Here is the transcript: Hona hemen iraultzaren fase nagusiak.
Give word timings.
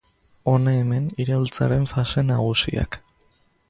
Hona 0.51 0.73
hemen 0.77 1.05
iraultzaren 1.25 1.87
fase 1.95 2.27
nagusiak. 2.35 3.03